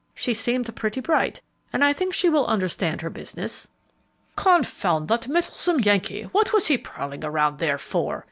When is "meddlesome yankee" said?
5.27-6.23